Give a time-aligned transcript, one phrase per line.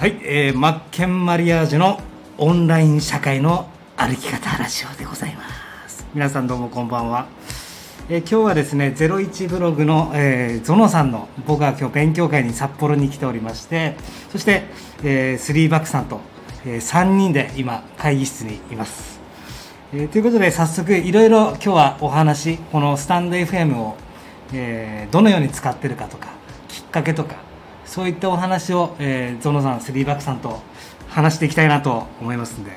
[0.00, 2.00] はい、えー、マッケンマリアージュの
[2.38, 3.68] オンライン社会の
[3.98, 5.42] 歩き方ラジオでございま
[5.90, 6.06] す。
[6.14, 7.26] 皆さんどうもこんばんは、
[8.08, 13.94] えー、今日はですね01ブログの、えー、ゾノさんの僕は今日勉強会に札幌に来ておりまして
[14.32, 14.62] そして、
[15.04, 16.20] えー、スリーバックさんと、
[16.64, 19.20] えー、3人で今会議室にいます、
[19.92, 23.96] えーということで早速いろいろ今日はお話このスタンド FM を、
[24.54, 26.28] えーどのように使ってるかとか
[26.68, 27.49] きっかけとか
[27.90, 30.62] そういったお話を、えーゾノさんスリーバックさんと
[31.08, 32.70] 話していきたいなと思いますんで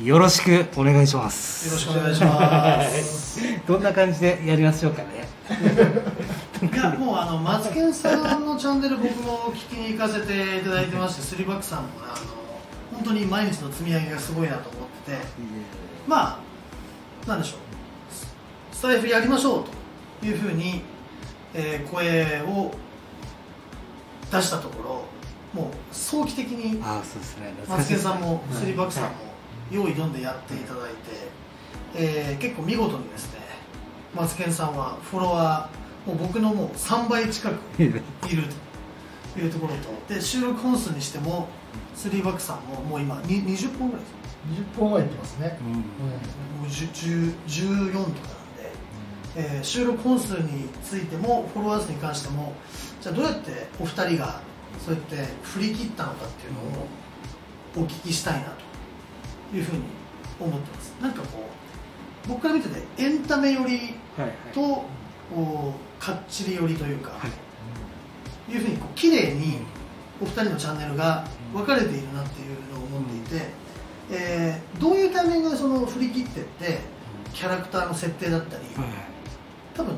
[0.00, 1.66] よろしくお願いします。
[1.66, 3.40] よろしくお願いします。
[3.66, 5.26] どんな感じでやりましょうかね。
[6.72, 12.14] いや、もうあのマツケンさんのチャンネル僕も聞きに行かせていただいてまして、スリーバックさんもあの
[12.94, 15.18] 本当に毎日の積み上げがすごいなと思ってて、
[16.06, 16.38] ま
[17.26, 19.64] あなんでしょう、スタイフやりましょう
[20.20, 20.82] というふうに、
[21.52, 22.72] えー声を
[24.32, 26.78] 出したところ、もう早期的に
[27.68, 28.54] マツケンさんもはい。
[28.54, 29.10] スリーバックさんも
[29.70, 30.96] 用意どんでやっていただいて、
[31.94, 33.40] えー結構見事にですね
[34.14, 38.02] マツケンさんはフォロワーもう僕のもう3倍近く いる
[39.34, 41.48] というところとで収録本数にしても
[41.94, 44.12] スリーバックさんももう今に20本ぐらいです
[44.76, 45.72] 20本は言ってますね、うん。
[45.72, 45.78] も
[46.64, 48.18] う10 10 14とかなんで、
[49.36, 52.52] えー収録本数についてもフォロワー数に関しても
[53.02, 53.50] じゃあどうやって
[53.80, 54.40] お二人が
[54.84, 56.86] そうやって振り切ったのかっていうのを
[57.84, 58.52] お聞きしたいな
[59.50, 59.82] というふうに
[60.40, 60.94] 思ってます。
[61.02, 61.48] なんかこ
[62.26, 63.74] う僕から見ててエンタメ寄り
[64.16, 64.30] はいはい。
[64.54, 64.60] と
[65.34, 68.52] おかっちり寄りというか、はい。
[68.52, 69.58] いうふうにこう綺麗に
[70.20, 73.46] お二人のチャンネルが分かれているなっていうのを思っていて、
[74.10, 76.78] えーどういうタイミングでその振り切ってって
[77.32, 78.86] キャラクターの設定だったり、はい。
[79.74, 79.94] 多分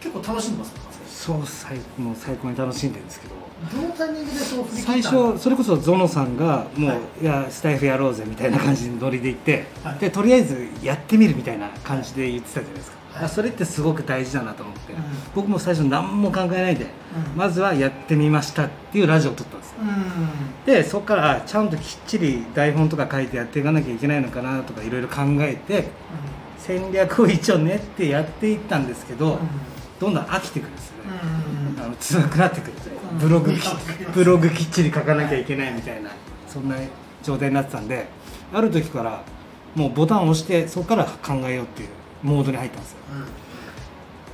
[0.00, 0.81] 結構楽しんでますか？
[1.22, 3.34] そう最もう最高に楽しんでるんですけど。
[3.80, 5.32] どのタイミングでその振り最切ったの？
[5.34, 7.00] 初それこそゾノさんがもう、はい。
[7.22, 9.98] い、やスタイフやろうぜみたいな感じのノリで行って、はい。
[10.00, 13.24] でとりあえずやってみるみたいな感じで言ってたじゃないですか、はい。
[13.26, 15.00] あそれってすごく大事だなと思って、うん。
[15.32, 17.38] 僕も最初何も考えないで、うん。
[17.38, 19.76] まずはやってみましたっていうラジオを撮ったんですよ。
[19.80, 20.74] うん。
[20.74, 25.84] でそこからあちゃんときっちり台本とか書いてやっていかなきゃいけないのかなとかいろいろ考えて
[26.58, 29.38] 戦略を一応練ってやっていったんですけど、
[30.02, 31.10] どんどん飽きてくるんですよね、
[31.76, 31.84] うん。
[31.84, 32.72] あの辛くなってくる。
[33.12, 33.18] うん。
[33.18, 33.52] ブログ
[34.12, 36.10] ブログきっちり書かなきゃいけないみたいな
[36.48, 36.74] そんな
[37.22, 38.08] 状態になってたんで
[38.52, 39.22] ある時から
[39.76, 41.88] もうボタンを押してそこから考えようっていう
[42.24, 42.98] モードに入ったんですよ。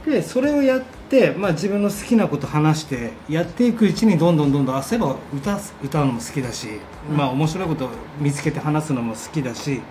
[0.06, 6.68] でそれをやって、まあ、自分の好きなこと話してやっていくうちにどんどんどんどんあそういえば歌歌うのも好きだし、
[7.10, 7.16] うん。
[7.16, 9.82] まあ面白いこと見つけて話すのも好きだし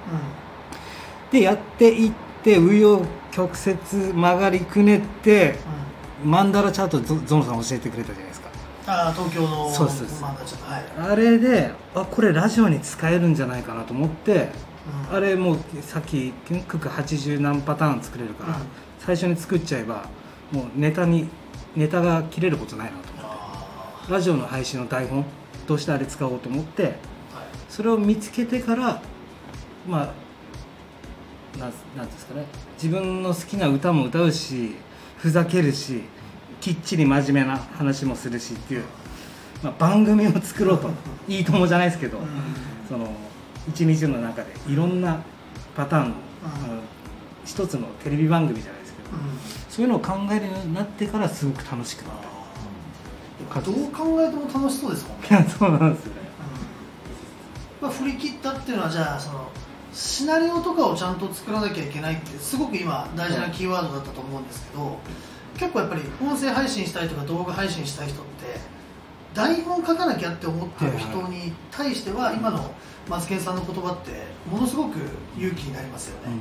[1.31, 3.77] でやっていって紆余曲折
[4.13, 5.55] 曲がりくねって
[6.23, 8.47] マンダラチャートゾゾノさん教えてくれたじゃないですか。
[8.87, 10.07] ああ東京のそうですそう。
[10.07, 14.49] ですまあちょっとはい、あれであこれラジオに使えるんじゃないかなと思って
[15.09, 15.15] うん。
[15.15, 16.31] あれもうさっき
[16.67, 18.63] クク80何パターン作れるから、うん。
[18.99, 20.07] 最初に作っちゃえば
[20.51, 21.27] もうネタに
[21.75, 25.25] ネタが切れることないなとあラジオの配信の台本
[25.67, 26.95] どうしてあれ使おうと思ってーはい。
[27.69, 29.01] それを見つけてから
[29.87, 30.13] まあ
[31.59, 32.45] なんなんですかね。
[32.81, 34.75] 自分の好きな歌も歌うし
[35.17, 36.03] ふざけるし
[36.61, 38.83] きっちり真面目な話もするしっていう、
[39.63, 40.89] まあ、番組を作ろうと。
[41.27, 42.25] いいともじゃないですけど、うん。
[42.87, 43.11] その
[43.67, 45.21] 一日の中でいろんな
[45.75, 46.15] パターンの、
[47.45, 49.17] 一つのテレビ番組じゃないですけど、うん。
[49.69, 52.13] そういうのを考えるようになってからすごく楽しくなっ
[53.49, 56.21] あーどう考えても楽しそうですもんね、たいやそうなんですよね。
[57.81, 59.49] まあ、振り切ったっていうのはじゃあその
[59.97, 64.99] シナリオとかをちゃんと作らなきゃいけないってすごく今大事なキーワードだったと思うんですけど
[65.57, 68.59] 結構やっぱり音声配信したいとか動画配信したい人って
[69.33, 72.75] 台本書かなきゃって思ってる人に対しては今の
[73.09, 74.11] マツケンさんの言葉って
[74.47, 74.99] ものすごく
[75.35, 76.31] 勇気になりますよね、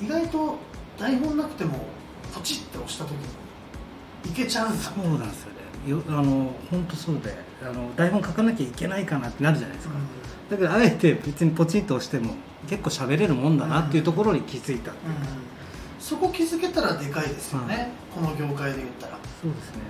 [0.00, 0.56] 意外と
[0.98, 1.86] 台本なくても
[2.34, 5.90] ポチッて押した時にいけちゃうんだそうなんですよね。
[5.90, 9.94] よあの本当そうであの台本書かなきゃいけないかなってなるじゃないですか、
[10.50, 12.34] だけどあえて別にポチッと押しても
[12.68, 14.94] 結構喋れるもんだなっていうところに気づいた、う。
[14.94, 14.98] ん
[15.98, 19.18] そこ気づけたらでかいですよね、この業界で言ったら。
[19.40, 19.82] そうですね。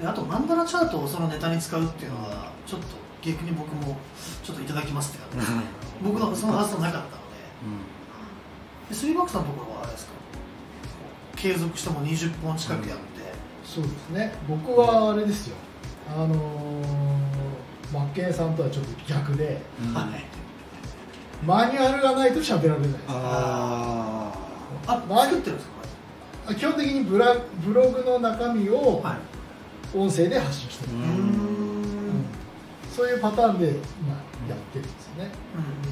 [0.00, 2.86] であとマンダラチャートをそのネタに使うっていうのはちょっと
[3.22, 3.96] 逆に僕も
[4.42, 5.58] ちょっといただきますって感じです。
[6.02, 7.12] 僕のその発想なかったので。
[8.88, 10.12] でスリーバックさんのところはあれですか？
[11.36, 13.04] 継続しても20本近くやって、
[13.64, 14.32] そうですね。
[14.48, 15.56] 僕はあれですよ。
[16.08, 16.36] あのー、
[17.92, 19.94] マッケンさんとはちょっと逆でうん。
[19.94, 20.24] はい
[21.44, 22.88] マニュアルがないと喋られない。
[22.92, 24.32] ですあ
[24.86, 25.66] あってるんです
[26.46, 26.54] か？
[26.54, 27.34] 基本的にブラ
[27.64, 29.02] ブログの中身を
[29.92, 32.24] 音声で発信してる、ううーん。
[32.94, 33.80] そういうパターンで今や
[34.54, 35.30] ってるんですよね。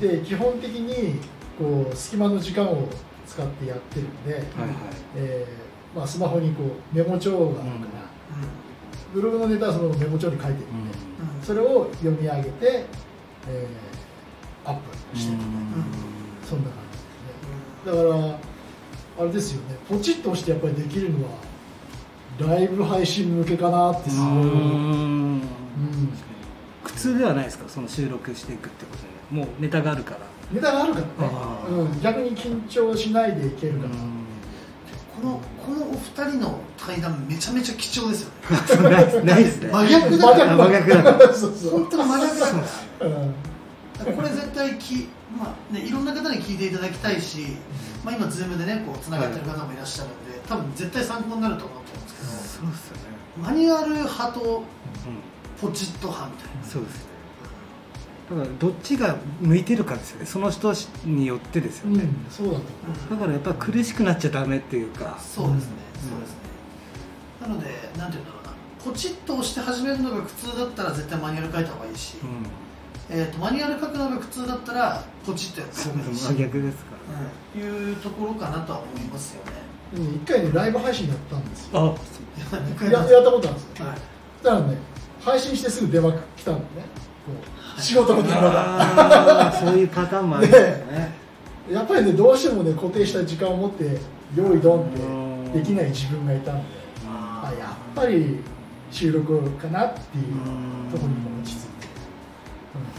[0.00, 1.19] で基本的に
[1.58, 2.88] こう隙間の時間を
[3.26, 4.49] 使ってやってるんで、はいはい。
[5.17, 7.64] えーまあ、スマホにこうメモ帳があるから、
[9.12, 10.96] ブログのネタはそのメモ帳に書いてるんで、
[11.43, 12.87] それを読み上げて、
[13.49, 15.39] えーアップしてる、
[16.47, 16.99] そんな感じ
[17.89, 17.95] で。
[17.95, 18.39] すねだから
[19.19, 19.77] あれですよね。
[19.89, 21.31] ポチッと押してやっぱりできるのは
[22.39, 24.33] ライブ配信向けかなってすごい、うん。
[24.33, 24.45] う
[25.39, 25.43] ん。
[26.85, 27.69] 苦痛ではないですか？
[27.69, 29.09] その収録していくってことで。
[29.41, 30.19] もうネタがあるから。
[30.53, 31.33] ネタがあるからね。
[31.71, 33.91] うん、逆に緊張しないでいけるから、
[35.20, 38.31] このこのお二人の対談めちゃめちゃ貴重ですよ
[38.82, 38.90] ね。
[38.90, 39.70] ないないですね。
[39.70, 40.56] 真逆だから。
[40.56, 41.19] 真逆だから。
[41.70, 42.56] 本当に真逆だか
[43.00, 43.06] ら。
[43.06, 43.34] うん
[44.00, 45.08] これ絶対き、
[45.38, 47.58] まあね、いろんな方に聞いていただきたいし、
[48.02, 53.02] まあ、今、ズームでねこうつながってる方もいらっしゃるんで、多分絶対参考になると思ってるんですけど、そうですよね。
[53.43, 55.31] マニュアル派とうん。
[55.61, 56.67] ポチッと派みたいな。
[56.67, 57.10] そうですね
[58.31, 60.27] だからどっちが向いてるかですよね。
[60.27, 60.73] その人
[61.05, 62.59] によってですよね、うん、そうだと
[63.11, 65.19] 思だからやっぱ苦しくなっちゃダメっていうか。
[65.19, 65.73] そうですね、
[66.05, 66.11] うん。
[66.11, 66.37] そうですね。
[67.43, 67.67] なので、
[67.99, 68.53] なんていうんだろうな、
[68.85, 72.47] ポチッと押して始めるのが苦痛だったら絶対マニュアル書いた方がいいし、うん。
[73.17, 76.82] えー、とマニュアル書くのが苦痛だったらポチッとやった方がいいし、真逆ですか。
[77.56, 77.61] うん。
[77.61, 79.53] いうところかなとは思いますよね。
[80.15, 81.81] 一回ねライブ配信やったんですよ。
[81.81, 82.87] あ。
[82.87, 83.97] やややったことあるんですよ、はい。
[84.43, 84.77] そしたらね
[85.21, 86.67] 配信してすぐ電話来たんだね。
[87.27, 89.53] こう仕事の電話が。
[89.53, 91.15] そういうパターンもあるんですね。
[91.71, 93.99] やっぱりねどうしてもね固定した時間を持って
[94.37, 95.49] 用意ドンうん。
[95.49, 96.62] ってできない自分がいたんで。
[97.06, 98.38] あやっぱり
[98.91, 100.25] 収録かなっていう
[100.91, 101.88] ところにも落ち着いて、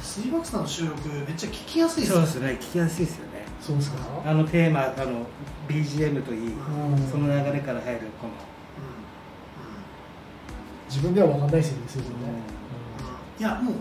[0.02, 2.58] スリーバックスの収録めっちゃ聞きやすいですそうねですね。
[2.60, 3.46] 聞きやすいですよね。
[3.46, 3.98] うんそうですか？
[4.26, 5.28] あのテーマあの
[5.68, 6.56] BGM といい、うん。
[7.12, 8.34] その流れから入るこの、
[10.90, 11.84] 自分では分かんないですよね、
[13.40, 13.76] いやもう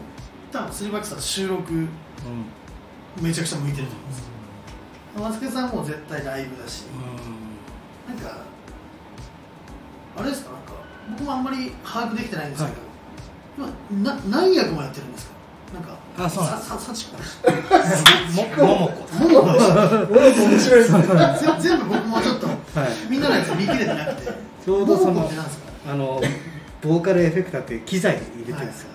[0.52, 1.88] 多分スリーバックスは収録うん。
[3.22, 4.10] めちゃくちゃ向いてると思うん。
[4.10, 4.30] ですよ
[5.20, 6.84] 松木さんも絶対ライブだし。
[8.08, 8.38] なんか
[10.16, 10.50] あれですか？
[10.52, 10.72] なんか
[11.10, 12.76] 僕もあんまり把握できてないんですけど、
[13.56, 15.34] 今な何役もやってるんですか？
[15.74, 16.68] なんかあそうなんです。
[16.70, 16.92] ささ
[18.34, 19.02] もももこ。
[19.14, 21.02] ももこ面白いですね
[21.40, 22.56] 全全部僕もちょっとはい。
[23.08, 24.32] みんなのやつ見切れてなくて。
[24.64, 25.30] ちょうどその
[25.88, 26.20] あの
[26.82, 28.89] ボーカルエフェクターっていう機材入れてるんですよ、はいはいその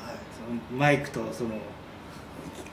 [0.76, 1.52] マイクとその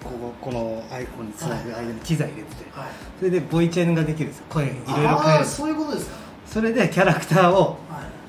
[0.03, 2.89] こここのアイコンにつなぐ間に機材入れてて、はい。
[3.19, 4.45] それでボイチェンができるんですよ。
[4.49, 5.45] 声いろいろ変える。
[5.45, 6.17] そういうことですか。
[6.47, 7.79] それでキャラクターを、はい。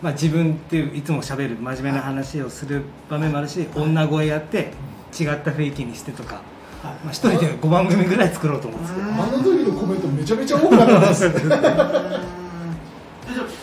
[0.01, 4.71] まあ、自分っていういつもしゃべる真面目な話をする場面もあるし、女声やって
[5.17, 6.93] 違った雰囲気にしてとか、はい。
[6.95, 11.23] まあ、一人で5番組ぐらい作ろうと思うんですけどうんあの時のコメントめちゃめちゃ多かったです。
[11.25, 11.31] よ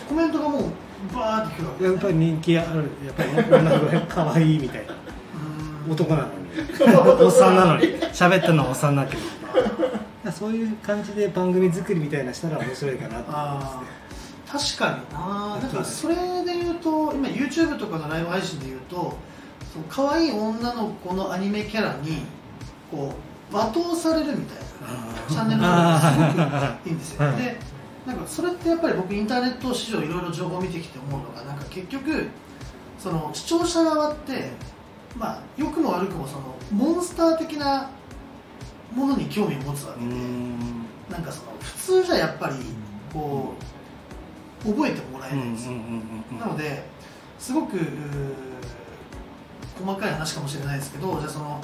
[0.09, 0.63] コメントがもう
[1.15, 2.91] バーってくるわけやっぱり人気ある。
[3.07, 5.00] やっぱり女声かわいいみたいな
[5.89, 7.25] 男なのに。
[7.25, 7.87] おっさんなのに。
[8.13, 9.23] 喋ったのはおっさんなけど。
[10.33, 13.85] そういう感じで番組作りみたいなしたら面白いかなと思いま
[14.51, 15.57] す確かにな。
[15.57, 19.17] なんかそれで言うと今 YouTube とかのライブ配信で言うと
[19.73, 22.23] その可愛い女の子のアニメキャラに
[22.91, 23.15] こ
[23.51, 24.65] う罵倒されるみたいな。
[25.29, 26.19] チャンネルがす。
[26.19, 27.37] ごくいいんですよ、はい。
[27.37, 27.57] で
[28.07, 32.29] なんかそれってやっぱり僕インターネット市場いろいろ情報を見てきて思うのがなんか結局
[32.99, 34.51] その視聴者側って
[35.17, 37.91] まあ良くも悪くもそのモンスター的な
[38.95, 40.07] ものに興味を持つわけで、
[41.11, 42.57] なんかその普通じゃやっぱり
[43.13, 43.55] こ
[44.65, 46.85] う覚えてもらえないんですよ、うんなので
[47.39, 47.79] すごく
[49.79, 51.61] 細かい話かもしれないですけどじゃあその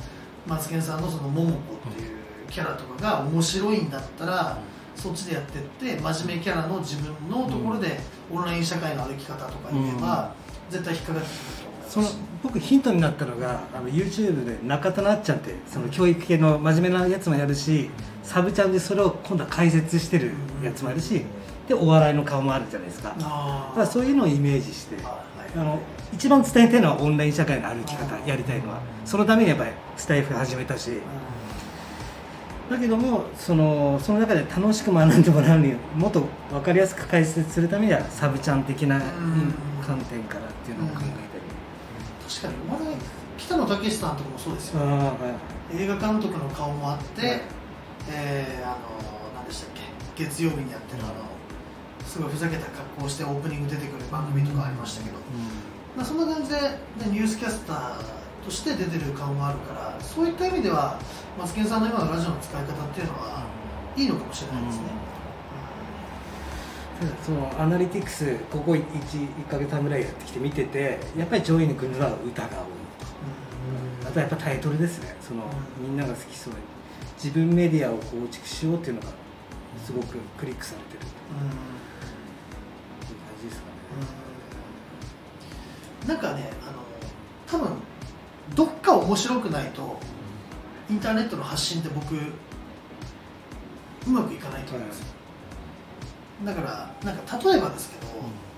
[0.47, 2.17] マツケンさんのその桃子っていう
[2.51, 4.57] キャラとかが面白いんだったら、
[4.95, 7.99] そっちでやってって真面目キャラの自分のところで
[8.33, 10.33] オンライン社会の歩き方とか言えば、
[10.71, 11.66] 絶対引っかかってくると
[11.97, 12.09] その
[12.43, 17.89] 僕ヒントになったのがあの YouTube で中田なっちゃんってその教育系の真面目なやつもやるし
[18.23, 21.25] サブチャンでそれを今度は解説してるやつもあるし
[21.67, 23.15] でお笑いの顔もあるじゃないですか。
[23.19, 25.25] だかあらそういうのをイメージしてあ
[25.57, 25.81] あの
[26.13, 28.81] 一番伝えたいのはオンライン社会の歩き方やりたいのは。
[29.07, 30.91] そのためにやっぱりスタイフ始めたし。
[32.71, 39.03] だけどもそのその中で楽しく学んでもらうにはもっと分かりやすく解説するためにはサブチャン的なうん。
[39.87, 41.36] 観点からっていうのを考え
[42.29, 42.97] 確かにお笑い
[43.39, 45.11] 北野武さんとかもそうですよ、たりああは
[45.73, 45.83] い。
[45.83, 47.43] 映画監督の顔もあって、
[48.11, 48.77] えーあの
[49.35, 49.71] 何でしたっ
[50.17, 50.25] け？
[50.25, 51.15] 月曜日にやってるあの
[52.07, 55.17] すごいふざけた格好をしてオープニング出てくる番組とかありましたけど、
[55.97, 56.71] まあ、そんな感じで、ね、
[57.07, 60.99] ニュースキャスターとして出てる顔もあるからそういった意味では
[61.39, 63.45] マツケンさんの今のラジオの使い方っていうのは
[63.97, 64.83] いいのかもしれないですね、
[67.25, 72.55] そのアナリティクスここ 1, 1ヶ月半ぐらいやってきて見ててやっぱり上位に来るのは歌が多い
[74.07, 75.17] あとやっぱタイトルですね。
[75.21, 75.43] その、
[75.81, 76.53] みんなが好きそう。
[76.55, 76.61] に
[77.23, 79.09] 自分メディアを構築しようっていうのが
[79.85, 81.19] すごくクリックされてるっていう感
[83.43, 83.67] じですか
[86.07, 86.79] ね、なんかねあの
[87.47, 87.77] 多分
[88.55, 89.99] どっか面白くないと
[90.91, 92.19] インターネットの発信って僕う
[94.07, 95.07] まくいかないと思うんですよ、
[96.45, 98.13] だからなんか例えばですけど、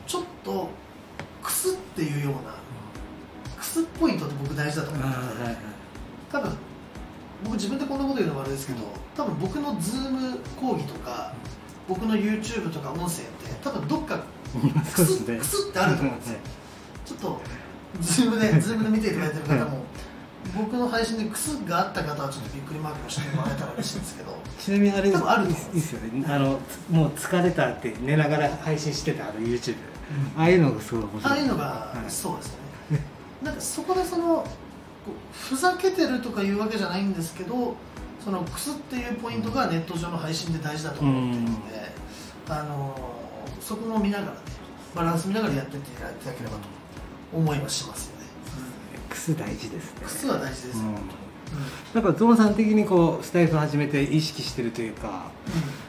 [0.06, 0.68] ちょっと
[1.42, 2.54] クスっていうような
[3.56, 5.56] クスポイントって僕大事だと思ってて、はいはい
[6.30, 6.52] 多分
[7.44, 8.80] 僕自分でこんなこと言うのもあれですけど、
[9.16, 11.32] 多分僕の Zoom 講義とか
[11.88, 14.24] 僕の YouTube とか音声って多分どっか
[14.94, 16.38] クス,、クスってあると思うんですよ。
[17.06, 17.40] ちょっと
[18.00, 19.77] Zoom で Zoom で見ていただいてる方も
[20.56, 24.36] 僕の配信でクスがあった方はちょっとびっくりマークをしてもらえたら嬉しいんですけど。
[24.58, 26.24] ちなみにあれ多分あるといいっすよね。
[26.26, 26.58] あの
[26.90, 29.76] もう疲れたって寝ながら配信してたあの YouTube、
[30.36, 31.32] ああいうのがすごい面白い。
[31.32, 32.10] ああいうのが、はい。
[32.10, 32.52] そうですよ
[32.90, 33.04] ね。
[33.42, 34.46] なんかそこでその
[35.32, 37.76] ふざけてるとかいうわけじゃないんですけど
[38.22, 41.92] そのクスっていうポイントがネット上の配信で大事だと思ってるので、
[42.48, 42.98] あの
[43.60, 44.38] そこも見ながらね
[44.94, 46.62] バランス見ながらやってっていただければと
[47.32, 48.17] 思いはしますよ
[49.28, 50.00] ね、クス大事ですね。
[50.02, 50.88] クスは大事ですよ、うん。
[50.88, 50.94] うん
[51.94, 55.30] なんかゾノさん的にこうスタイフ始めて意識してるというか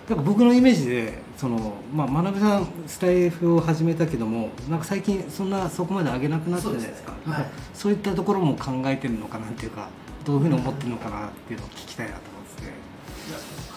[0.08, 7.14] なんか僕のイメージでその、まあ、学さんスタイフを始めたけどもなんか最近そんなそこまで上げなくなったじゃないですか。
[7.26, 7.46] そうはい。
[7.74, 9.90] そういったところも考えてるのかなっていうか
[10.24, 12.74] どういうふうに思ってるのかなっていうのを聞きたいなと思ってて。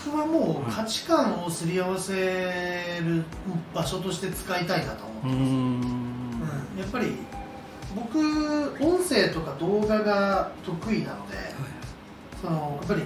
[0.04, 3.24] 僕はもう価値観をすり合わせる
[3.74, 6.78] 場所として使いたいなと思ってます、うん。
[6.78, 7.16] やっぱり
[7.94, 8.18] 僕
[8.80, 11.36] 音声とか動画が得意なので、
[12.40, 13.02] そのやっぱり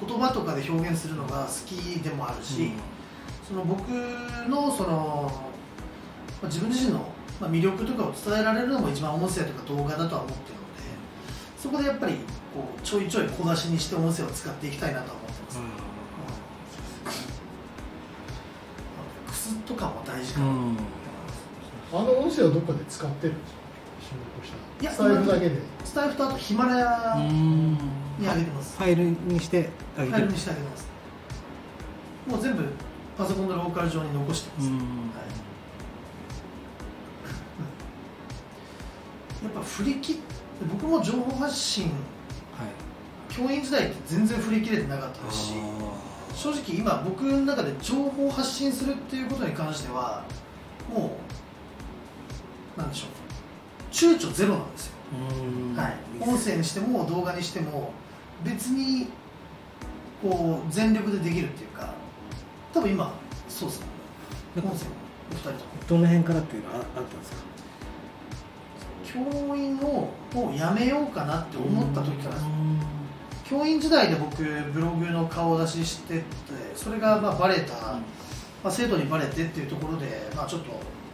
[0.00, 2.70] 言葉とかで表現するのが好きでもあるし、
[3.46, 5.30] その僕のその
[6.40, 7.00] まあ自分自身の
[7.40, 10.82] まあ魅力とかを伝えられるのも一番音声とか動画だとは思ってるので
[11.56, 12.20] そこでやっぱりこ
[12.76, 15.58] うちょいちょい小出しにして音声を使っていきたいなとは思ってます、
[19.26, 20.76] クスとかも大事かな、うん。
[21.92, 23.58] あの音声をどっかで使ってるんですか？
[24.80, 25.56] いやスタイフだけで。
[25.84, 27.72] スタイフとあとヒマラヤうん。
[28.18, 28.76] に上げてます。
[28.78, 30.12] ファイルにしてあげて。
[30.12, 30.88] るファイルにしてあげてます。
[32.26, 32.64] もう全部
[33.16, 34.76] パソコンのローカル上に残してます、うん。
[34.76, 34.86] はい。
[39.44, 40.22] やっぱ振り切って
[40.72, 42.88] 僕も情報発信はい。
[43.28, 45.52] 教員時代って全然振り切れてなかったですし
[46.34, 50.24] 正直今僕の中で情報を発信するっていうことに関しては
[50.92, 51.16] も
[52.76, 53.27] うなんでしょう
[53.90, 55.76] 躊躇ゼロなんですよ、うん。
[55.76, 57.92] はい、音声にしても動画にしても
[58.44, 59.08] 別に
[60.22, 61.94] こう全力でできるっていうか
[62.74, 63.12] 多分今
[63.48, 63.86] そうですね。
[64.56, 64.76] 音声も
[65.30, 67.38] お二人ともどの辺からっていうのはああったんですか？
[69.04, 72.36] 教員をもうやめようかなって思った時から
[73.48, 76.24] 教員時代で僕ブログの顔出ししてて
[76.74, 78.02] それがまあバレた、ま
[78.64, 80.72] あ、生徒にバレてっていうところで、まあ、ちょっと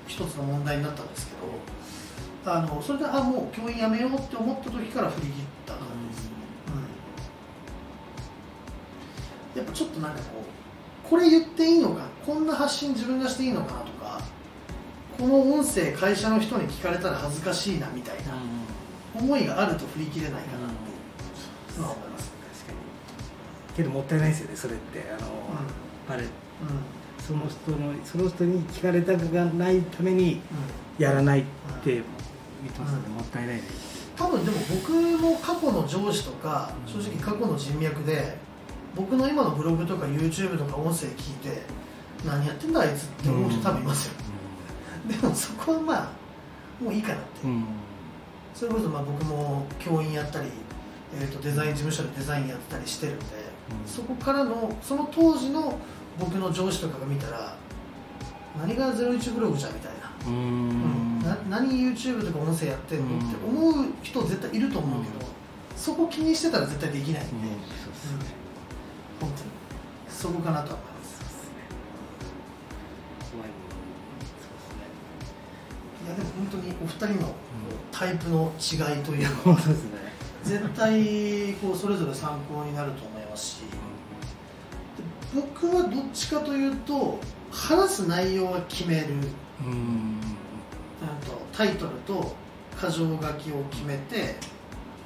[0.08, 1.38] 一つの問題になったんですけど
[2.46, 6.30] あのそれであもう教員やめようって思った時から振り切った感じです、
[9.54, 10.44] うん、やっぱちょっとなんかこ
[11.06, 14.20] うこれ言っていいのかこんな発信自分がしていいのかなとか
[15.18, 18.34] この音声会社の人に聞かれたら恥ずかしいなみたいな
[19.14, 23.76] 思いがあると振り切れないかなっていう思います、確かに。
[23.76, 25.04] けどもったいないですよねそれって。
[25.10, 26.24] あの、あれ。
[26.24, 26.28] うん。
[27.18, 30.42] その人のその人に聞かれたくがないために
[30.98, 31.42] やらないっ
[31.82, 32.02] て言
[32.70, 33.62] ってますよね、もったいないね。
[34.16, 38.36] 多分でも僕も過去の上司とか正直過去の人脈で
[38.94, 41.62] 僕の今のブログとか YouTube とか音声聞いて
[42.24, 44.14] 何やってんだあいつって思う人多分いますよ、
[45.08, 46.08] でもそこはまあ
[46.82, 47.64] もういいかなって、うん。
[48.54, 50.48] それこそまあ僕も教員やったり、
[51.18, 53.88] えー、とデザイン事務所でデザインやったりしてるんで、うん。
[53.88, 55.78] そこからのその当時の
[56.18, 57.56] 僕の上司とかが見たら
[58.56, 60.10] 何が01ブログじゃんみたいな。
[60.26, 65.26] うーんな何 YouTube とか音声やってんの、うんって思う人絶対いると思うけど、
[65.76, 68.24] そこ気にしてたら絶対できないんで、うんうんそうですね。
[69.20, 69.50] 本当に。
[70.08, 71.14] そこかなとは思います。
[73.32, 73.54] 怖いも
[76.06, 77.34] いやでも本当にお二人の
[77.90, 79.90] タイプの違いというのはのそうですね。
[80.42, 83.66] 絶対こうそれぞれ参考になると思いますしで
[85.34, 87.18] 僕はどっちかというと
[87.50, 89.06] 話す内容は決める。
[89.66, 90.20] うん
[91.56, 92.34] タイトルと
[92.80, 94.36] 箇条書きを決めて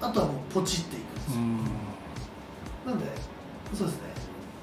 [0.01, 1.59] あとはもうポチっていくんですよ、うん。
[2.87, 3.05] なんで
[3.77, 4.03] そうですね。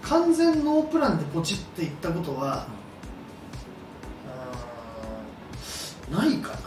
[0.01, 2.65] 完全ノープランでポチっていったことは
[4.27, 6.57] あーないかな。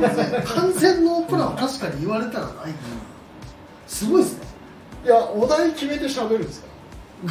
[0.00, 2.72] 完全 完全ノープランは確かに言われたらないかな。
[3.86, 4.44] すごいですね。
[5.04, 6.68] いやお題決めて喋るんですか？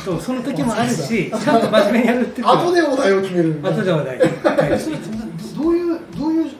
[0.05, 6.51] とその時もあるし ちゃんと真面目にやるっていう後でお題を決める後ではない、はいそれどどういうどういう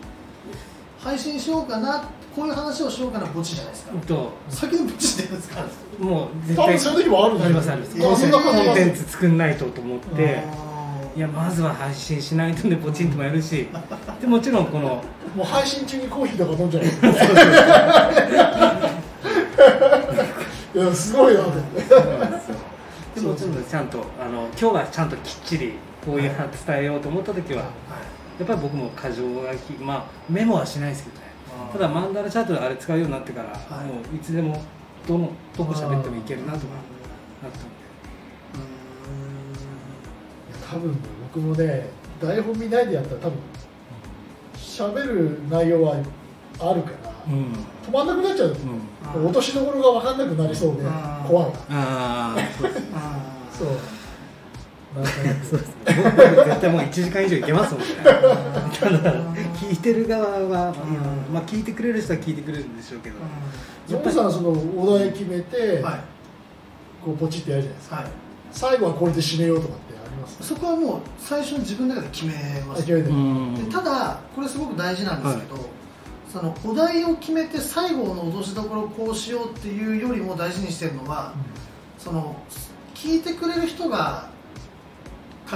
[1.03, 3.91] 配信しようかなこういう話をしようかな墓地じゃないですか。
[4.50, 5.65] 先に墓地って言うんですか。
[6.00, 7.45] もう絶多分そういう時もあるんだよ。
[7.48, 7.91] ありますあります。
[7.98, 10.43] コンテンそんなことコンテンツ作んないとと思って
[11.15, 13.67] いやまずは配信しないとねポチンともやるし
[14.19, 15.03] でもちろんこの
[15.36, 16.83] もう配信中にコーヒーとか飲んじゃう。
[20.75, 21.41] いやすごいな。
[21.41, 21.81] と思って
[23.15, 27.65] でもちろんちゃんとあの今日はちゃんときっちりこういうは伝えようと思った時は
[28.40, 31.24] やっぱり僕も過剰書きまあメモはしないですけどね。
[31.72, 33.86] ただマンダラチャートであれ使うようになってから、はい。
[33.88, 34.62] もういつでも
[35.08, 36.66] どのどこ喋ってもいけるなとか
[37.44, 37.68] なったんで。
[40.72, 40.98] 多分
[41.34, 41.88] 僕もね
[42.20, 43.38] 台本見ないでやったら多分
[44.56, 45.96] 喋る内容は
[46.60, 47.54] あるから、うん。
[47.86, 48.56] 止まんなくなっちゃう、
[49.16, 49.25] うん。
[49.25, 50.92] 落としどころが分かんなくなりそうでうん。
[51.28, 51.52] 怖い。
[51.52, 54.02] なああそうですあー
[54.95, 55.07] 僕
[56.45, 57.88] 絶対もう1時間以上いけますもんね。
[58.79, 59.13] ただ
[59.55, 60.50] 聞いてる側は、ん
[61.33, 63.15] まあ聞いてくれる人は聞いてくれるんでしょうけど、
[63.88, 66.00] ゾンさんそのお題決めて、はい
[67.03, 67.95] こうポチってやるじゃないですか。
[67.97, 68.05] はい。
[68.51, 70.38] 最後はこれで締めようとかってあります？
[70.47, 72.33] そこはもう最初に自分の中で決め
[72.67, 72.85] ます。
[72.85, 73.03] で
[73.71, 75.69] ただこれすごく大事なんですけど、
[76.31, 81.33] そのお題を決めて最後の落としどころをこうしようっていうよりも大事にしてるのは
[82.00, 82.35] その
[82.95, 84.27] 聞いてくれる人が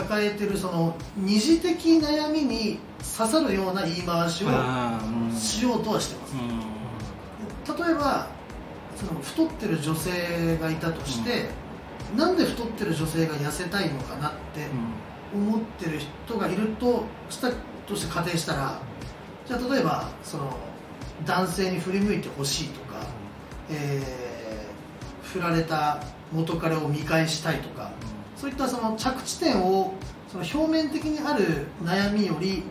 [0.01, 2.79] 抱えてるその二次的悩みに
[3.17, 4.49] 刺さるような言い回しを
[5.35, 6.35] しようとはしてます。
[7.83, 8.27] 例えば
[8.95, 11.49] その太ってる女性がいたとして、
[12.15, 14.67] なんで太ってる女性が痩せたいのかなって
[15.33, 17.51] 思ってる人がいるとした
[17.87, 18.79] として仮定したら
[19.45, 20.57] じゃあ例えばその
[21.25, 23.05] 男性に振り向いてほしいとか、
[23.69, 24.27] えー
[25.27, 27.91] 振られた元彼を見返したいとか
[28.39, 29.93] そういったその着地点を
[30.31, 32.63] その表面的にある悩みより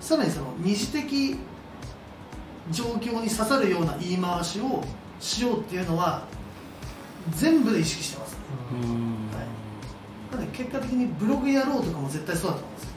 [0.00, 1.36] さらにその二次的
[2.70, 4.84] 状況に刺さるような言い回しを
[5.20, 6.24] しようっていうのは
[7.30, 8.36] 全部で意識してます、
[8.72, 8.90] うん。
[8.90, 9.18] うん
[10.30, 12.84] なので結果的にブログやろうとかも絶対そうだと思うんです。
[12.84, 12.90] よ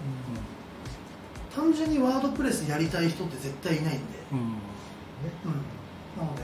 [1.55, 4.01] 単純にワードプレスやりたい人って絶対いないんで、
[4.33, 4.37] うん。
[4.37, 4.45] うん、
[6.17, 6.41] なので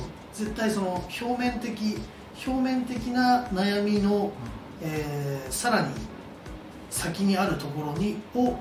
[0.00, 1.98] もう絶対その表面的
[2.46, 4.32] 表面的な悩みの、
[4.82, 5.88] えーさらに
[6.90, 8.52] 先にあるところにを、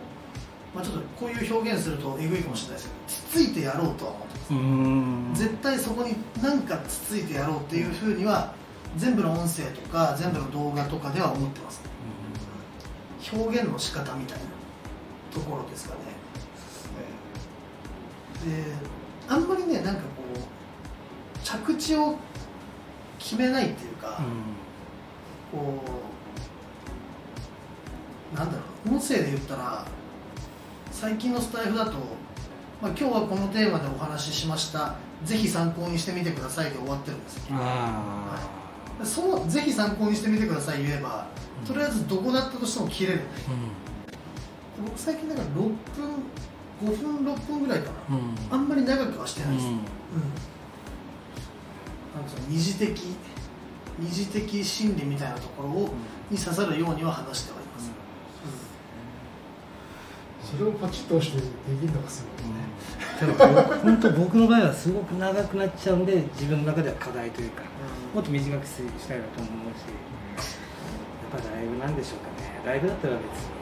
[0.75, 2.89] まあ、ちょっとこういう表現するとえぐいかもしれないです
[3.27, 4.05] けどつついてやろうと。
[4.05, 5.31] は思ってます、うん。
[5.33, 8.53] 絶対そこに何かつついてやろうっていうふうには
[8.97, 11.81] 全部の音声とか全部の動画とかでは思ってます。
[13.33, 14.43] 表現の仕方みたいな
[15.31, 15.99] ところですかね、
[18.45, 18.63] で
[19.27, 22.17] あんまりねなんかこう着地を
[23.19, 24.21] 決めないっていうか、
[25.51, 25.81] こ
[28.33, 29.85] うなんだろう音声で言ったら
[30.91, 31.93] 最近のスタイフだと、
[32.81, 34.95] まあ、今日はこのテーマでお話ししました。
[35.23, 37.43] ぜひ参考にしてみてくださいで終わってるんですよ。
[37.51, 38.39] あ
[39.03, 41.27] そのぜひ参考にしてみてください言えば
[41.65, 43.19] とりあえずどこだったとしても切れる。
[43.19, 43.23] ー
[44.85, 45.73] 僕最近だから6分
[46.81, 48.15] 5分6分ぐらいかな。
[48.15, 48.23] うん。
[48.23, 49.71] うんあんまり長くはしてないです、うん。
[49.71, 49.79] うん。
[52.15, 52.97] なんか二次的
[53.99, 55.89] 二次的心理みたいなところを
[56.29, 57.91] に刺さるようには話してはいます、
[60.51, 61.45] それをパチッと押してで
[61.79, 62.55] きるのがすごいね、
[63.19, 67.63] ただ僕本当僕の場合はすごく長くなっちゃうんで自分の中では課題というか
[68.13, 69.83] もっと短くしたいなと思うし
[71.31, 72.59] やっぱライブなんでしょうかね。
[72.65, 73.59] ライブだったら別に。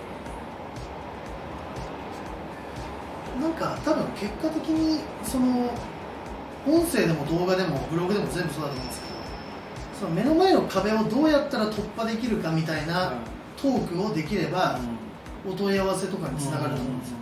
[3.41, 5.71] なんか多分結果的にその
[6.65, 9.06] 音声でも動画でもブログでも全部そうだと思うんですけど
[9.99, 13.13] その目の前の壁をどうやったら突破できるかみたいな
[13.59, 14.79] トークをできれば
[15.47, 17.17] お問い合わせとかにつながると思うんですよ。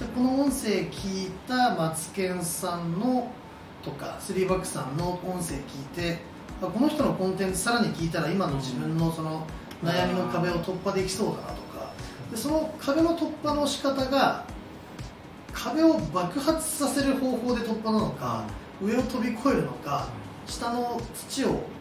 [0.00, 3.30] でこの音声聞いたマツケンさんの
[3.84, 5.62] とかスリーバックさんの音声聞い
[5.94, 6.18] て
[6.60, 9.46] あこの人のコンテンツさらに聞いたら今の自分のその
[9.84, 11.92] 悩みの壁を突破できそうだなとか。
[12.32, 14.44] でその壁の突破の仕方が
[15.52, 18.44] 壁を爆発させる方法で突破なのか
[18.82, 20.08] 上を飛び越えるのか
[20.46, 21.77] 下の土をうん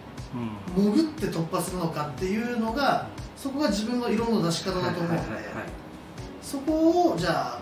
[0.76, 5.24] 潜って突破するのかっていうのがそこが自分の色の出し方だと思うので、
[6.42, 7.60] そこをじゃあ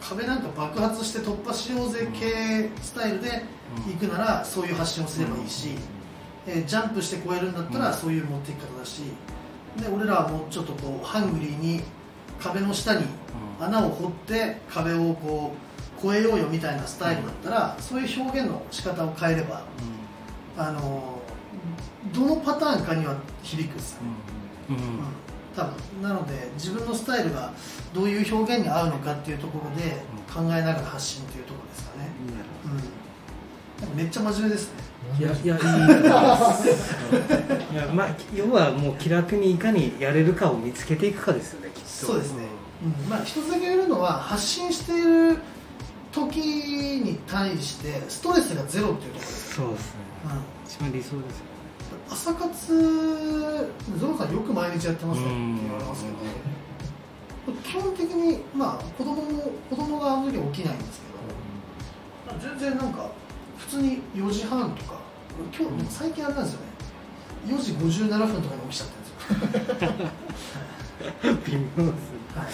[0.00, 3.42] 壁なんか爆発して突破しようぜ系スタイルで
[3.86, 5.70] 行くならそういう発信をすればいいし、
[6.46, 7.94] えージャンプして越えるんだったらうん。
[7.94, 9.02] そういう持っていき方だし
[9.80, 11.82] で俺らはもうちょっとこうハングリーに
[12.40, 13.04] 壁の下に
[13.60, 15.54] 穴を掘って壁をこ
[16.02, 19.62] う越えようよみたいなスタイルだったらそういう表現の仕方を変えれば
[20.58, 21.15] あの
[22.16, 24.08] どのパターンかには響くですよね、
[24.70, 24.82] うんうん。
[24.82, 24.88] うん。
[25.54, 25.74] 多分。
[26.02, 27.52] なので自分のスタイルが
[27.92, 30.02] どういう表現に合うのかっていうところで
[30.32, 32.28] 考えながら発信っていうところですかね、う
[32.68, 32.86] ん、なん。
[33.90, 34.86] かめっちゃ真面目ですね。
[35.18, 35.60] いやいやいい。
[37.72, 41.88] いやまあ要はもう気楽にいかにやれるかを見つけていくかですよねきっと。
[41.88, 42.46] そうですね、
[43.04, 43.10] うん。
[43.10, 45.38] まあ、一つだけ言えるのは発信している
[46.10, 49.90] 時に対してストレスがゼロっていうところです、そうですね。
[50.24, 50.30] うん。
[50.66, 51.26] 一番理想ですよね
[52.10, 52.50] 朝活
[53.98, 55.26] ゾロさんよく毎日やってますね。
[55.26, 55.62] ってうん。
[55.62, 56.16] 言われますけど
[57.62, 63.10] 基本的にまあ子供も子供があの時起きないんですけど全然なんか
[63.58, 65.00] 普通に4時半とか
[65.56, 66.66] 今日最近あれなんですよね。
[67.46, 70.10] 4時57分とかに起きちゃってるんですよ。
[71.46, 72.16] 微妙ですね。
[72.34, 72.46] はい。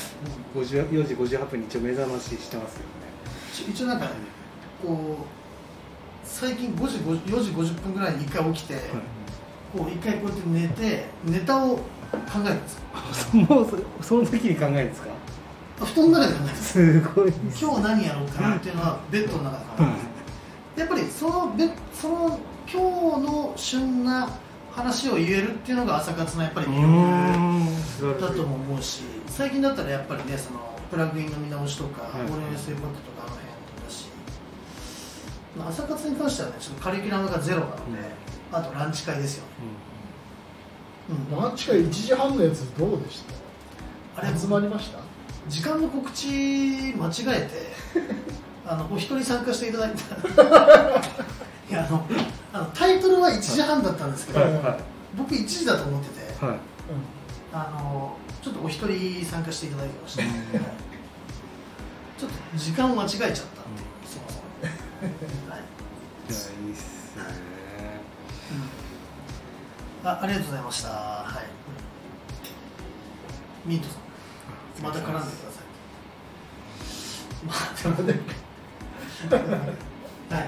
[0.54, 2.86] 50 4時58分に一応目覚まししてますよね。
[3.52, 4.10] 一一応なんかね
[4.82, 5.24] こう
[6.24, 8.80] 最近5時5 4時50分ぐらいに1回起きて、こ
[9.80, 11.82] う1回こうやって寝てネタを考
[12.44, 13.42] えるんですよ。
[13.48, 15.08] もうそその時に考えるんですか？
[15.80, 17.64] あ布団の中で考えるんですすごいです。
[17.64, 19.94] 今日何やろうかなっていうのはベッドの中で考えるん。
[19.94, 22.38] ですやっぱりそのベその
[22.70, 22.80] 今
[23.20, 24.30] 日の旬な
[24.70, 28.20] 話を言えるっていうのが朝活のやっぱりう魅力ーん。
[28.20, 32.22] だとも思うし最近だったらやっぱりねそのプラグインの見直しとか、はい。
[32.22, 33.46] オレンジセイポットとかあの辺
[33.86, 34.06] だし、
[35.58, 37.76] まあ、朝活に関してはねちょっとカリキュラムがゼロなので、
[38.52, 39.44] あとランチ会ですよ。
[39.44, 39.50] ね、
[41.32, 41.40] うん。
[41.42, 43.22] ランチ会1時半のやつどうでし
[44.14, 44.22] た？
[44.26, 44.98] あれ集まりました？
[45.48, 46.28] 時間の告知
[46.96, 47.72] 間違えて
[48.66, 50.14] あのお一人参加していただいた。
[51.70, 52.06] いやあの
[52.52, 54.78] あのタイトルは1時半だったんですけど、はいはい。
[55.16, 56.56] 僕1時だと思っててはい。
[57.54, 60.28] あのちょっとお一人参加していただきました、ちょ
[62.26, 63.30] っと時間を間違えちゃった。
[63.30, 63.42] っていう、
[64.06, 64.40] すいません、
[65.50, 65.60] はい。
[65.60, 67.22] いやいいっすね
[70.04, 70.88] あありがとうございました。
[70.90, 71.44] はい。
[73.68, 73.98] ミントさん。
[74.84, 75.28] また絡んでくださ
[75.60, 75.62] い。
[77.46, 78.18] また絡んでは
[80.40, 80.42] い。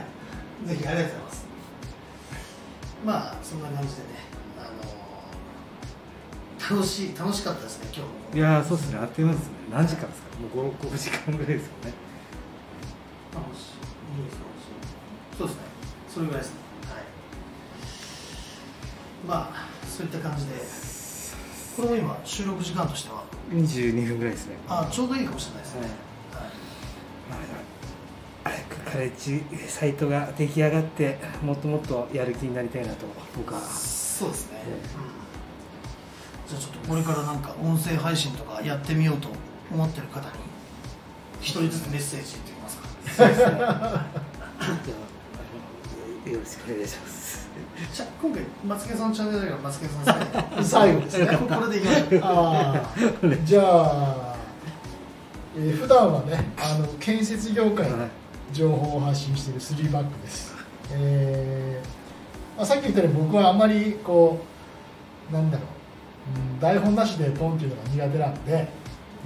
[0.68, 1.44] ぜひありがとうございます。
[3.04, 4.08] まあそんな感じでね
[4.58, 4.62] あ
[6.72, 8.06] の楽しい楽しかったですね今日も。
[8.34, 8.98] いやーそうですね。
[8.98, 9.52] あっという間ですね。
[9.70, 10.28] 何時間ですか？
[10.40, 11.92] もう56時間ぐらいですよね。
[13.32, 13.60] 楽しい。
[14.18, 14.42] いいですか
[15.38, 15.62] そうですね。
[16.12, 16.58] それぐらいですね。
[16.58, 16.63] はい
[19.26, 20.52] まあそういった感じで。
[21.76, 24.54] これも今収録時間としては？22分ぐらいですね。
[24.68, 25.90] あちょうどいいかもしれないですね、はい。
[25.90, 27.36] ま
[28.44, 33.06] あ早くカレッジサイトが出来上がってもっともっとやる気になりたいなと
[33.36, 33.60] 僕は。
[33.60, 34.70] そうですね、う
[36.46, 39.28] ん、じゃあちょっとこれからなんか音声配信とかやってみようと
[39.72, 40.26] 思ってる方に
[41.40, 42.86] 一人ずつメッセージ言ってみますか？
[43.16, 43.40] そうです
[46.26, 46.32] ね。
[46.32, 47.43] よろしくお願いします
[47.92, 51.00] じゃあ今回マツケンさんのチャンネルだからマツケンさん最 最後。
[51.00, 52.20] ですね後これでいきましょう。
[52.22, 54.36] ああじゃあ、
[55.56, 57.96] えー普段はねあの建設業界の
[58.52, 60.54] 情報を発信しているスリーバックです、
[60.92, 61.86] えー
[62.56, 64.40] まあ、さっき言ったように僕はあんまりこ
[65.30, 68.68] うなんだろう、うん、台本なしでポンっていうのが苦手なんで、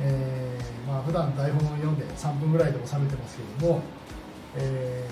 [0.01, 3.83] えーまあ普段台本を読んで3分ぐらいで収めてますけれども、
[4.57, 5.05] え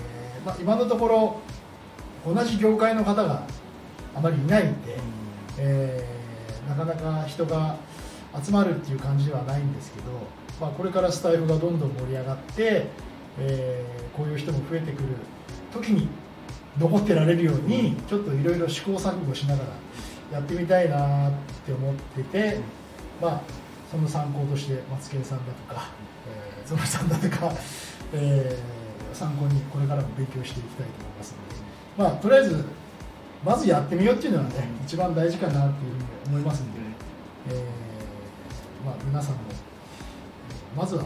[0.43, 1.39] ーまあ、今のところ
[2.25, 3.43] 同じ業界の方が
[4.15, 4.97] あまりいないんで、
[5.57, 6.17] えー
[6.67, 7.77] なかなか人が
[8.43, 10.07] 集まるっていう感じではないんですけど、
[10.59, 12.87] まあ、これからスタイフがどんどん盛り上がって、
[13.39, 15.09] えーこういう人も増えてくる
[15.71, 16.09] 時に
[16.79, 19.63] 残ってられるようにちょっといろいろ試行錯誤しなが
[20.31, 21.31] らやってみたいなっ
[21.63, 22.59] て思ってて、
[23.21, 23.41] まあ、
[23.91, 25.89] その参考としてマツケンさんだとか、
[26.27, 27.53] えーゾノさんだとか、
[28.13, 31.06] えー参考にこれからも勉強していきたいと思います
[31.97, 32.63] まあ、とりあえず
[33.43, 34.51] まずやってみようっていうのはね
[34.85, 36.79] 一番大事かなっていうふうに思いますんで、
[37.49, 39.57] えーまあ、皆さんもえー
[40.79, 41.03] まずは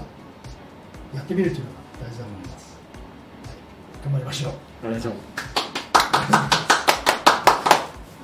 [1.15, 1.77] やってみるというのが
[2.07, 2.77] 大事だと思います、
[3.45, 4.53] はい、頑張りましょう。
[4.87, 5.19] お願いします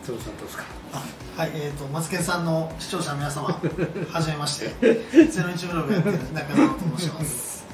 [0.08, 0.64] ゾウさんどうですか？
[0.94, 1.04] あ
[1.42, 3.50] はい、えー、とマツケンさんの視聴者の皆様
[4.12, 4.68] はじめまして。
[5.30, 7.66] ゼロブログやってる中野と申します。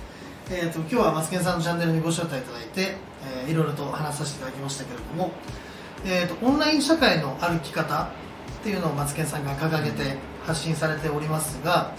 [0.50, 5.32] えーと今日はマツケンさんのチャンネルにご招待いただいて、えーいろいろと話させていただきましたけれども、
[6.06, 11.94] えー、とオンライン社会の歩き方っていうのをマツケンさんが掲げて発信されておりますが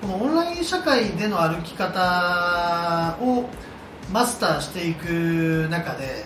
[0.00, 3.48] このオンライン社会での歩き方を
[4.12, 6.24] マスターしていく中で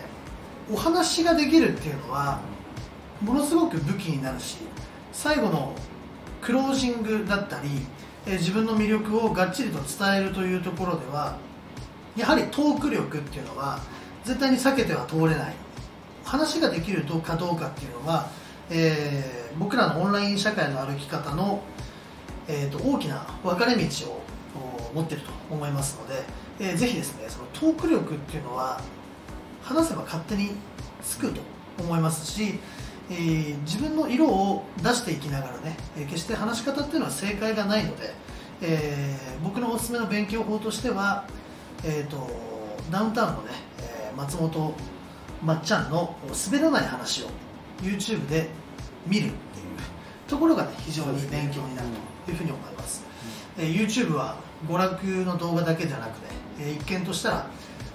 [0.70, 2.40] お話ができるっていうのは
[3.20, 4.58] ものすごく武器になるし
[5.12, 5.74] 最後の
[6.40, 7.68] クロージングだったり、
[8.26, 11.36] え自分の魅力をがっちりと伝えるというところでは
[12.16, 13.78] やはりトーク力っていうのは
[14.24, 15.54] 絶対に避けては通れない。
[16.24, 18.28] 話ができるかどうかっていうのは、
[18.70, 21.62] えー、僕らのオンライン社会の歩き方の、
[22.48, 24.22] えーと、大きな分かれ道を
[24.94, 26.22] 持ってると思いますので、
[26.60, 28.80] えー、ぜひですねそのトーク力っていうのは
[29.62, 30.52] 話せば勝手に
[31.02, 31.40] つくと
[31.78, 32.58] 思いますし、
[33.10, 38.14] えー、自分の色を出していきながらね、え、決して話し方っていうのは正解がないので、
[38.62, 41.26] えー、僕のおすすめの勉強法としては、
[41.84, 42.28] えーと、
[42.90, 43.50] ダウンタウンのね、
[44.16, 44.74] 松本
[45.42, 46.14] まっちゃんの
[46.46, 47.26] 滑らない話を
[47.82, 48.48] YouTube で
[49.06, 49.34] 見るっていう
[50.28, 51.88] ところがね非常に勉強になる
[52.24, 53.04] というふうに思います、
[53.58, 54.36] えー、YouTube は
[54.68, 56.26] 娯楽の動画だけじゃなくて、
[56.60, 57.46] えー、一見としたら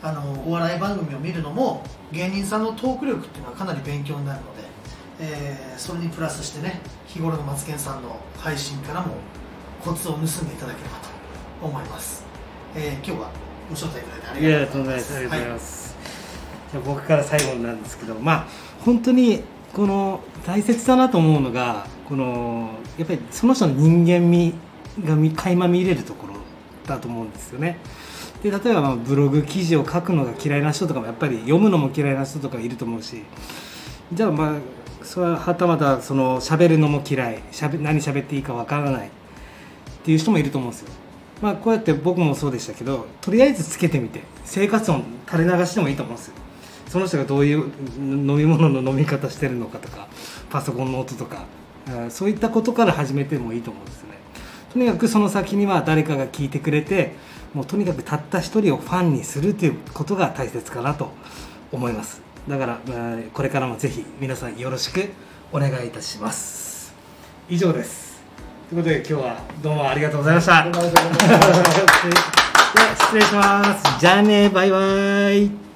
[0.03, 4.63] あのお笑い番組を見るのも芸人さんのトーク力っていうのはかなり勉強になるので、
[5.19, 9.15] えー、それにプラスしてね日頃のマツケンさんの配信からも
[9.83, 10.27] コツを盗んでい
[10.57, 11.07] ただければと
[11.65, 12.25] 思います、
[12.75, 13.31] えー、今日は
[13.69, 15.96] ご招待いただいてありがとうございます
[16.71, 18.47] じゃ僕から最後なんですけどまあ
[18.83, 24.53] 本当にこの大切だなと思うのがこのやっぱりその人の人間味
[25.03, 26.33] が垣間見れるところ
[26.85, 27.77] だと思うんですよね。
[28.41, 33.23] で例えばまブログ記事を書くのが嫌いな人とかもやっぱり読むのも嫌いな人とかいると思うし
[34.13, 39.11] じゃあまあそれははたまたその喋るのも嫌いしゃべ何喋っていいかわからないっ
[40.03, 40.89] ていう人もいると思うんですよ。
[41.41, 46.33] まあこうやって僕もそうでしたけどとりあえずつけてみて生活音垂れ流してもいいと思うんですよ。
[46.87, 50.07] その人がどういう飲み物の飲み方してるのかとか
[50.49, 51.45] パソコンの音とか
[52.09, 54.09] そういったことから始めてもいいと思うんですね。
[54.73, 57.15] とにかくその先には誰かが聞いてくれて
[57.53, 61.11] もうとにかくたった一人をファンにするということが大切かなと
[61.71, 62.21] 思います。
[62.47, 62.79] だから
[63.33, 65.09] これからもぜひ皆さんよろしく
[65.51, 66.93] お願いいたします。
[67.49, 68.21] 以上です。
[68.69, 70.65] ということで今日はどうもありがとうございました。
[73.05, 73.99] 失礼します。
[73.99, 75.66] じゃあねバイバイ